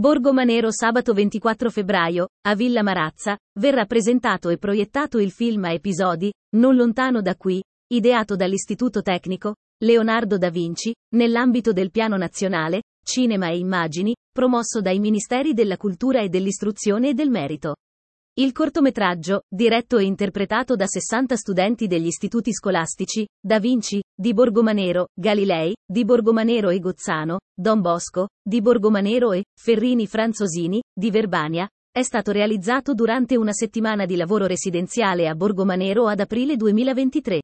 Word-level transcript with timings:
Borgo 0.00 0.32
Manero 0.32 0.70
sabato 0.72 1.12
24 1.12 1.68
febbraio, 1.68 2.28
a 2.46 2.54
Villa 2.54 2.82
Marazza, 2.82 3.36
verrà 3.58 3.84
presentato 3.84 4.48
e 4.48 4.56
proiettato 4.56 5.18
il 5.18 5.30
film 5.30 5.64
a 5.64 5.72
episodi, 5.72 6.32
Non 6.56 6.74
lontano 6.74 7.20
da 7.20 7.36
qui, 7.36 7.62
ideato 7.92 8.34
dall'Istituto 8.34 9.02
Tecnico, 9.02 9.56
Leonardo 9.84 10.38
da 10.38 10.48
Vinci, 10.48 10.94
nell'ambito 11.16 11.74
del 11.74 11.90
Piano 11.90 12.16
Nazionale, 12.16 12.84
Cinema 13.04 13.50
e 13.50 13.58
Immagini, 13.58 14.16
promosso 14.32 14.80
dai 14.80 14.98
Ministeri 15.00 15.52
della 15.52 15.76
Cultura 15.76 16.22
e 16.22 16.30
dell'Istruzione 16.30 17.10
e 17.10 17.12
del 17.12 17.28
Merito. 17.28 17.74
Il 18.38 18.52
cortometraggio, 18.52 19.42
diretto 19.54 19.98
e 19.98 20.04
interpretato 20.04 20.76
da 20.76 20.86
60 20.86 21.36
studenti 21.36 21.86
degli 21.86 22.06
istituti 22.06 22.54
scolastici, 22.54 23.28
Da 23.38 23.58
Vinci, 23.58 24.00
di 24.20 24.34
Borgomanero, 24.34 25.06
Galilei, 25.18 25.74
di 25.90 26.04
Borgomanero 26.04 26.68
e 26.68 26.78
Gozzano, 26.78 27.38
Don 27.58 27.80
Bosco, 27.80 28.28
di 28.46 28.60
Borgomanero 28.60 29.32
e 29.32 29.44
Ferrini 29.58 30.06
Franzosini, 30.06 30.82
di 30.92 31.10
Verbania, 31.10 31.66
è 31.90 32.02
stato 32.02 32.30
realizzato 32.30 32.92
durante 32.92 33.38
una 33.38 33.54
settimana 33.54 34.04
di 34.04 34.16
lavoro 34.16 34.44
residenziale 34.44 35.26
a 35.26 35.34
Borgomanero 35.34 36.06
ad 36.06 36.20
aprile 36.20 36.56
2023. 36.56 37.40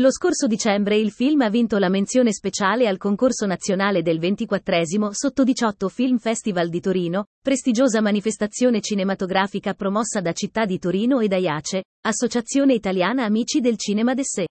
Lo 0.00 0.10
scorso 0.10 0.46
dicembre 0.46 0.98
il 0.98 1.12
film 1.12 1.40
ha 1.40 1.48
vinto 1.48 1.78
la 1.78 1.88
menzione 1.88 2.34
speciale 2.34 2.88
al 2.88 2.98
concorso 2.98 3.46
nazionale 3.46 4.02
del 4.02 4.18
24 4.18 5.12
Sotto 5.12 5.44
18 5.44 5.88
Film 5.88 6.18
Festival 6.18 6.68
di 6.68 6.80
Torino, 6.80 7.28
prestigiosa 7.40 8.02
manifestazione 8.02 8.82
cinematografica 8.82 9.72
promossa 9.72 10.20
da 10.20 10.32
Città 10.32 10.66
di 10.66 10.78
Torino 10.78 11.20
e 11.20 11.28
da 11.28 11.38
IACE, 11.38 11.84
Associazione 12.04 12.74
Italiana 12.74 13.24
Amici 13.24 13.60
del 13.60 13.78
Cinema 13.78 14.12
de 14.12 14.24
Sé. 14.24 14.46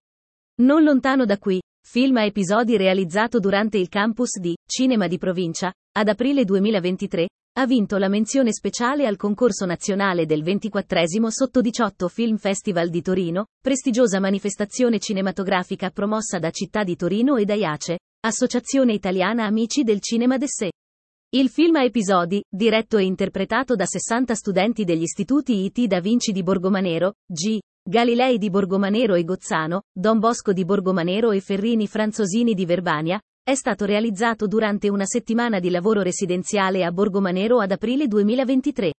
Non 0.61 0.83
lontano 0.83 1.25
da 1.25 1.37
qui, 1.37 1.60
film 1.91 2.15
a 2.15 2.23
episodi 2.23 2.77
realizzato 2.77 3.37
durante 3.37 3.77
il 3.77 3.89
campus 3.89 4.39
di 4.39 4.55
Cinema 4.65 5.07
di 5.07 5.17
Provincia, 5.17 5.73
ad 5.91 6.07
aprile 6.07 6.45
2023, 6.45 7.27
ha 7.57 7.65
vinto 7.65 7.97
la 7.97 8.07
menzione 8.07 8.53
speciale 8.53 9.05
al 9.05 9.17
concorso 9.17 9.65
nazionale 9.65 10.25
del 10.25 10.41
24 10.41 11.29
Sotto 11.29 11.59
18 11.59 12.07
Film 12.07 12.37
Festival 12.37 12.87
di 12.87 13.01
Torino, 13.01 13.47
prestigiosa 13.61 14.21
manifestazione 14.21 14.99
cinematografica 14.99 15.89
promossa 15.89 16.39
da 16.39 16.49
Città 16.51 16.85
di 16.85 16.95
Torino 16.95 17.35
e 17.35 17.43
da 17.43 17.55
IACE, 17.55 17.99
Associazione 18.21 18.93
Italiana 18.93 19.43
Amici 19.43 19.83
del 19.83 19.99
Cinema 19.99 20.37
de 20.37 20.47
Sé. 20.47 20.71
Il 21.33 21.47
film 21.47 21.77
a 21.77 21.83
episodi, 21.85 22.43
diretto 22.49 22.97
e 22.97 23.05
interpretato 23.05 23.75
da 23.75 23.85
60 23.85 24.35
studenti 24.35 24.83
degli 24.83 25.03
istituti 25.03 25.63
IT 25.63 25.85
Da 25.87 26.01
Vinci 26.01 26.33
di 26.33 26.43
Borgomanero, 26.43 27.13
G. 27.25 27.57
Galilei 27.81 28.37
di 28.37 28.49
Borgomanero 28.49 29.15
e 29.15 29.23
Gozzano, 29.23 29.83
Don 29.97 30.19
Bosco 30.19 30.51
di 30.51 30.65
Borgomanero 30.65 31.31
e 31.31 31.39
Ferrini 31.39 31.87
Franzosini 31.87 32.53
di 32.53 32.65
Verbania, 32.65 33.17
è 33.41 33.55
stato 33.55 33.85
realizzato 33.85 34.45
durante 34.45 34.89
una 34.89 35.05
settimana 35.05 35.59
di 35.59 35.69
lavoro 35.69 36.01
residenziale 36.01 36.83
a 36.83 36.91
Borgomanero 36.91 37.61
ad 37.61 37.71
aprile 37.71 38.07
2023. 38.07 38.91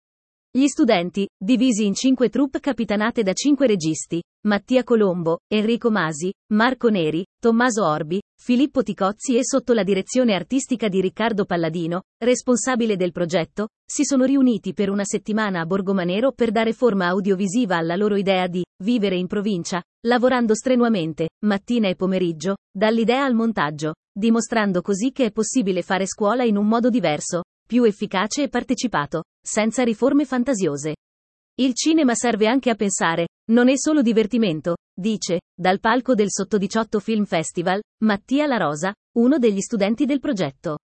Gli 0.54 0.66
studenti, 0.66 1.26
divisi 1.42 1.86
in 1.86 1.94
cinque 1.94 2.28
troupe 2.28 2.60
capitanate 2.60 3.22
da 3.22 3.32
cinque 3.32 3.66
registi, 3.66 4.22
Mattia 4.46 4.84
Colombo, 4.84 5.38
Enrico 5.50 5.90
Masi, 5.90 6.30
Marco 6.52 6.90
Neri, 6.90 7.24
Tommaso 7.40 7.86
Orbi, 7.86 8.20
Filippo 8.38 8.82
Ticozzi 8.82 9.38
e 9.38 9.46
sotto 9.46 9.72
la 9.72 9.82
direzione 9.82 10.34
artistica 10.34 10.88
di 10.88 11.00
Riccardo 11.00 11.46
Palladino, 11.46 12.02
responsabile 12.22 12.96
del 12.96 13.12
progetto, 13.12 13.68
si 13.82 14.04
sono 14.04 14.26
riuniti 14.26 14.74
per 14.74 14.90
una 14.90 15.04
settimana 15.04 15.60
a 15.60 15.64
Borgomanero 15.64 16.32
per 16.32 16.50
dare 16.50 16.74
forma 16.74 17.06
audiovisiva 17.06 17.78
alla 17.78 17.96
loro 17.96 18.16
idea 18.16 18.46
di 18.46 18.62
vivere 18.84 19.16
in 19.16 19.28
provincia, 19.28 19.82
lavorando 20.06 20.54
strenuamente, 20.54 21.30
mattina 21.46 21.88
e 21.88 21.96
pomeriggio, 21.96 22.56
dall'idea 22.70 23.24
al 23.24 23.32
montaggio, 23.32 23.94
dimostrando 24.14 24.82
così 24.82 25.12
che 25.12 25.24
è 25.24 25.32
possibile 25.32 25.80
fare 25.80 26.04
scuola 26.04 26.44
in 26.44 26.58
un 26.58 26.68
modo 26.68 26.90
diverso, 26.90 27.44
più 27.72 27.84
efficace 27.84 28.42
e 28.42 28.48
partecipato, 28.50 29.22
senza 29.42 29.82
riforme 29.82 30.26
fantasiose. 30.26 30.96
Il 31.58 31.72
cinema 31.72 32.14
serve 32.14 32.46
anche 32.46 32.68
a 32.68 32.74
pensare, 32.74 33.28
non 33.50 33.70
è 33.70 33.78
solo 33.78 34.02
divertimento, 34.02 34.76
dice, 34.94 35.40
dal 35.58 35.80
palco 35.80 36.12
del 36.12 36.26
Sotto 36.28 36.58
18 36.58 37.00
Film 37.00 37.24
Festival, 37.24 37.80
Mattia 38.04 38.46
La 38.46 38.58
Rosa, 38.58 38.92
uno 39.16 39.38
degli 39.38 39.60
studenti 39.60 40.04
del 40.04 40.20
progetto. 40.20 40.80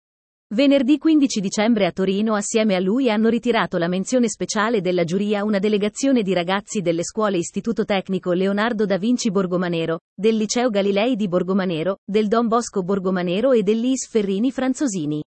Venerdì 0.55 0.99
15 0.99 1.41
dicembre 1.41 1.87
a 1.87 1.91
Torino 1.91 2.35
assieme 2.35 2.75
a 2.75 2.81
lui 2.81 3.09
hanno 3.09 3.31
ritirato 3.31 3.79
la 3.79 3.89
menzione 3.89 4.29
speciale 4.29 4.83
della 4.83 5.05
giuria 5.05 5.43
una 5.43 5.59
delegazione 5.59 6.21
di 6.23 6.35
ragazzi 6.35 6.83
delle 6.83 7.03
scuole 7.03 7.39
Istituto 7.39 7.87
Tecnico 7.87 8.33
Leonardo 8.33 8.85
da 8.85 8.99
Vinci 8.99 9.31
Borgomanero, 9.31 10.01
del 10.15 10.37
Liceo 10.37 10.69
Galilei 10.69 11.17
di 11.17 11.29
Borgomanero, 11.29 12.01
del 12.05 12.29
Don 12.29 12.47
Bosco 12.47 12.83
Borgomanero 12.83 13.53
e 13.53 13.63
dell'Is 13.63 14.07
Ferrini 14.07 14.53
Franzosini. 14.53 15.23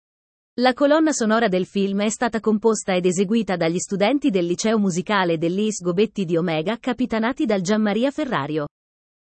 La 0.60 0.74
colonna 0.74 1.12
sonora 1.12 1.48
del 1.48 1.68
film 1.68 2.02
è 2.02 2.10
stata 2.10 2.40
composta 2.40 2.96
ed 2.96 3.06
eseguita 3.06 3.56
dagli 3.56 3.78
studenti 3.78 4.32
del 4.32 4.48
liceo 4.48 4.80
musicale 4.80 5.38
dell'Is 5.38 5.84
Gobetti 5.84 6.26
di 6.26 6.36
Omega 6.36 6.78
capitanati 6.80 7.46
dal 7.46 7.62
Gianmaria 7.62 8.10
Ferrario. 8.10 8.66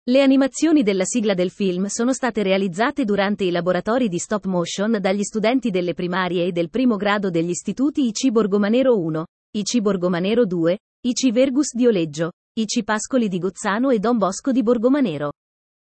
Le 0.10 0.22
animazioni 0.22 0.82
della 0.82 1.04
sigla 1.04 1.34
del 1.34 1.50
film 1.50 1.88
sono 1.88 2.14
state 2.14 2.42
realizzate 2.42 3.04
durante 3.04 3.44
i 3.44 3.52
laboratori 3.52 4.08
di 4.08 4.18
stop 4.18 4.46
motion 4.46 4.98
dagli 5.02 5.24
studenti 5.24 5.72
delle 5.72 5.94
primarie 5.94 6.46
e 6.46 6.52
del 6.54 6.70
primo 6.70 6.96
grado 6.96 7.30
degli 7.30 7.50
istituti 7.50 8.08
IC 8.08 8.32
Borgomanero 8.32 8.98
1, 8.98 9.26
IC 9.58 9.82
Borgomanero 9.82 10.46
2, 10.46 10.78
IC 11.02 11.32
Vergus 11.34 11.76
di 11.76 11.86
Oleggio, 11.86 12.32
IC 12.58 12.86
Pascoli 12.86 13.28
di 13.28 13.40
Gozzano 13.40 13.90
e 13.90 14.00
Don 14.00 14.18
Bosco 14.18 14.54
di 14.54 14.64
Borgomanero. 14.64 15.34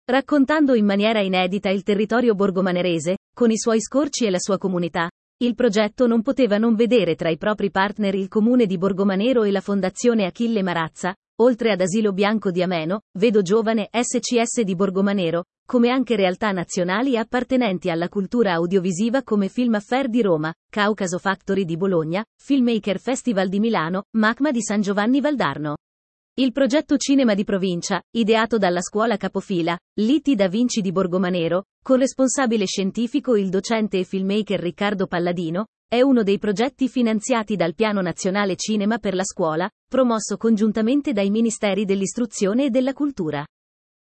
Raccontando 0.06 0.76
in 0.76 0.86
maniera 0.86 1.22
inedita 1.22 1.70
il 1.70 1.82
territorio 1.82 2.36
borgomanerese, 2.36 3.18
con 3.34 3.50
i 3.50 3.58
suoi 3.58 3.82
scorci 3.82 4.26
e 4.26 4.30
la 4.30 4.40
sua 4.40 4.59
comunità, 4.59 5.09
il 5.42 5.56
progetto 5.56 6.06
non 6.06 6.22
poteva 6.22 6.58
non 6.58 6.76
vedere 6.76 7.16
tra 7.16 7.30
i 7.30 7.38
propri 7.38 7.72
partner 7.72 8.14
il 8.14 8.28
comune 8.28 8.66
di 8.66 8.78
Borgomanero 8.78 9.44
e 9.44 9.52
la 9.52 9.62
fondazione 9.62 10.26
Achille 10.26 10.62
Marazza, 10.62 11.16
oltre 11.42 11.72
ad 11.72 11.80
Asilo 11.80 12.12
Bianco 12.12 12.52
di 12.52 12.62
Ameno, 12.62 13.04
Vedo 13.18 13.42
Giovane 13.42 13.88
SCS 13.90 14.62
di 14.64 14.76
Borgomanero, 14.76 15.46
come 15.66 15.92
anche 15.92 16.18
realtà 16.18 16.52
nazionali 16.52 17.16
appartenenti 17.16 17.90
alla 17.90 18.10
cultura 18.10 18.52
audiovisiva 18.54 19.24
come 19.24 19.48
Film 19.48 19.76
Affair 19.76 20.10
di 20.10 20.22
Roma, 20.22 20.54
Caucaso 20.70 21.20
Factory 21.20 21.64
di 21.64 21.78
Bologna, 21.78 22.22
Filmmaker 22.38 23.00
Festival 23.00 23.48
di 23.48 23.62
Milano, 23.62 24.04
Macma 24.18 24.52
di 24.52 24.62
San 24.62 24.82
Giovanni 24.82 25.22
Valdarno. 25.22 25.76
Il 26.40 26.54
progetto 26.54 26.96
Cinema 26.96 27.34
di 27.34 27.44
Provincia, 27.44 28.02
ideato 28.16 28.58
dalla 28.58 28.80
scuola 28.80 29.18
capofila, 29.18 29.78
Liti 30.00 30.36
da 30.36 30.48
Vinci 30.48 30.80
di 30.80 30.94
Borgomanero, 30.94 31.66
con 31.84 32.00
responsabile 32.00 32.66
scientifico 32.66 33.36
il 33.36 33.50
docente 33.50 34.00
e 34.00 34.06
filmmaker 34.06 34.58
Riccardo 34.58 35.06
Palladino, 35.06 35.66
è 35.86 36.00
uno 36.00 36.24
dei 36.24 36.40
progetti 36.40 36.88
finanziati 36.88 37.58
dal 37.58 37.76
Piano 37.76 38.00
Nazionale 38.00 38.56
Cinema 38.56 39.00
per 39.00 39.16
la 39.16 39.26
Scuola, 39.26 39.70
promosso 39.86 40.38
congiuntamente 40.38 41.12
dai 41.12 41.30
Ministeri 41.30 41.84
dell'Istruzione 41.84 42.68
e 42.68 42.70
della 42.70 42.94
Cultura. 42.94 43.46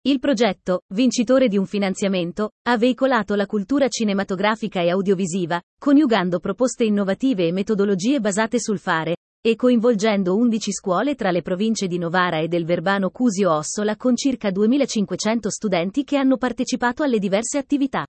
Il 0.03 0.19
progetto, 0.19 0.83
vincitore 0.93 1.49
di 1.49 1.57
un 1.57 1.65
finanziamento, 1.65 2.51
ha 2.69 2.77
veicolato 2.77 3.35
la 3.35 3.47
cultura 3.47 3.89
cinematografica 3.89 4.83
e 4.83 4.91
audiovisiva, 4.91 5.59
coniugando 5.81 6.39
proposte 6.39 6.85
innovative 6.85 7.47
e 7.47 7.53
metodologie 7.53 8.21
basate 8.21 8.61
sul 8.61 8.79
fare, 8.79 9.17
e 9.47 9.55
coinvolgendo 9.55 10.35
11 10.35 10.73
scuole 10.73 11.15
tra 11.15 11.31
le 11.31 11.41
province 11.41 11.87
di 11.87 11.99
Novara 11.99 12.41
e 12.41 12.49
del 12.49 12.65
Verbano 12.65 13.11
Cusio 13.11 13.53
Ossola 13.53 13.95
con 13.95 14.17
circa 14.17 14.51
2500 14.51 15.51
studenti 15.51 16.03
che 16.03 16.17
hanno 16.17 16.37
partecipato 16.37 17.05
alle 17.05 17.21
diverse 17.21 17.57
attività. 17.57 18.05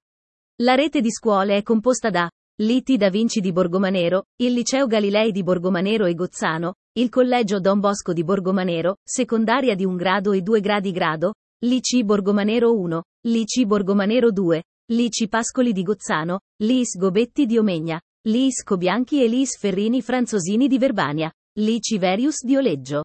La 0.64 0.74
rete 0.74 1.00
di 1.00 1.12
scuole 1.12 1.58
è 1.58 1.62
composta 1.62 2.10
da 2.10 2.28
Liti 2.60 2.98
da 2.98 3.12
Vinci 3.12 3.40
di 3.40 3.52
Borgomanero, 3.52 4.24
il 4.42 4.54
Liceo 4.54 4.88
Galilei 4.88 5.32
di 5.32 5.44
Borgomanero 5.44 6.06
e 6.06 6.16
Gozzano, 6.16 6.74
il 6.98 7.10
Collegio 7.10 7.60
Don 7.60 7.80
Bosco 7.80 8.14
di 8.14 8.24
Borgomanero, 8.24 8.96
secondaria 9.08 9.76
di 9.76 9.86
un 9.86 9.96
grado 9.96 10.32
e 10.32 10.42
due 10.42 10.60
gradi 10.60 10.92
grado, 10.92 11.36
l'IC 11.64 12.02
Borgomanero 12.04 12.74
1, 12.74 13.04
l'IC 13.28 13.64
Borgomanero 13.68 14.32
2, 14.32 14.64
l'IC 14.92 15.28
Pascoli 15.28 15.72
di 15.72 15.84
Gozzano, 15.84 16.40
l'IS 16.64 16.98
Gobetti 16.98 17.46
di 17.46 17.60
Omegna, 17.60 18.02
l'IS 18.28 18.64
Cobianchi 18.64 19.24
e 19.24 19.28
l'IS 19.28 19.58
Ferrini 19.58 20.02
Franzosini 20.02 20.68
di 20.68 20.78
Verbania, 20.78 21.32
l'IC 21.60 21.98
Verius 21.98 22.44
di 22.44 22.56
Oleggio. 22.56 23.04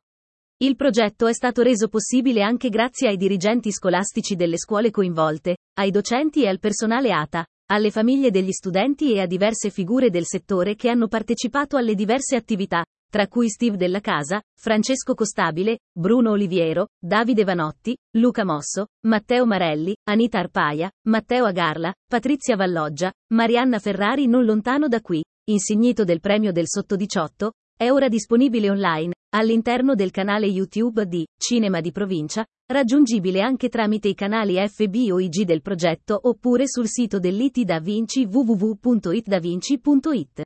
Il 0.58 0.76
progetto 0.76 1.26
è 1.26 1.32
stato 1.32 1.62
reso 1.62 1.88
possibile 1.88 2.42
anche 2.42 2.68
grazie 2.68 3.08
ai 3.08 3.16
dirigenti 3.16 3.72
scolastici 3.72 4.36
delle 4.36 4.58
scuole 4.58 4.90
coinvolte, 4.90 5.56
ai 5.78 5.90
docenti 5.90 6.42
e 6.42 6.48
al 6.48 6.58
personale 6.58 7.14
ATA, 7.14 7.46
alle 7.70 7.90
famiglie 7.90 8.30
degli 8.30 8.52
studenti 8.52 9.14
e 9.14 9.20
a 9.22 9.26
diverse 9.26 9.70
figure 9.70 10.10
del 10.10 10.26
settore 10.26 10.74
che 10.74 10.90
hanno 10.90 11.08
partecipato 11.08 11.78
alle 11.78 11.94
diverse 11.94 12.36
attività, 12.36 12.84
tra 13.10 13.26
cui 13.26 13.48
Steve 13.48 13.78
Della 13.78 14.00
Casa, 14.00 14.42
Francesco 14.54 15.14
Costabile, 15.14 15.78
Bruno 15.90 16.32
Oliviero, 16.32 16.88
Davide 17.02 17.44
Vanotti, 17.44 17.96
Luca 18.18 18.44
Mosso, 18.44 18.88
Matteo 19.06 19.46
Marelli, 19.46 19.96
Anita 20.10 20.40
Arpaia, 20.40 20.90
Matteo 21.08 21.46
Agarla, 21.46 21.90
Patrizia 22.06 22.56
Valloggia, 22.56 23.10
Marianna 23.32 23.78
Ferrari 23.78 24.26
non 24.26 24.44
lontano 24.44 24.88
da 24.88 25.00
qui, 25.00 25.24
insignito 25.48 26.04
del 26.04 26.20
premio 26.20 26.52
del 26.52 26.68
Sotto 26.68 26.96
18, 26.96 27.52
è 27.82 27.90
ora 27.90 28.08
disponibile 28.08 28.70
online, 28.70 29.12
all'interno 29.34 29.96
del 29.96 30.12
canale 30.12 30.46
YouTube 30.46 31.04
di 31.06 31.26
Cinema 31.36 31.80
di 31.80 31.90
Provincia, 31.90 32.46
raggiungibile 32.70 33.40
anche 33.40 33.68
tramite 33.68 34.06
i 34.06 34.14
canali 34.14 34.56
FB 34.56 35.08
o 35.10 35.18
IG 35.18 35.42
del 35.42 35.62
progetto 35.62 36.16
oppure 36.22 36.68
sul 36.68 36.86
sito 36.86 37.18
dell'IT 37.18 37.62
Da 37.62 37.80
Vinci 37.80 38.24
www.itdavinci.it. 38.24 40.42